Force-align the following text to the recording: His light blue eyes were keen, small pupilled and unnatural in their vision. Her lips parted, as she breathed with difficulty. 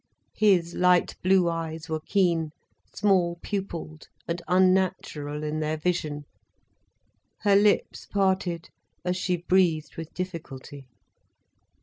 His 0.33 0.73
light 0.73 1.15
blue 1.21 1.47
eyes 1.47 1.87
were 1.87 1.99
keen, 1.99 2.49
small 2.95 3.37
pupilled 3.43 4.07
and 4.27 4.41
unnatural 4.47 5.43
in 5.43 5.59
their 5.59 5.77
vision. 5.77 6.25
Her 7.41 7.55
lips 7.55 8.07
parted, 8.07 8.71
as 9.05 9.15
she 9.15 9.37
breathed 9.47 9.97
with 9.97 10.11
difficulty. 10.15 10.87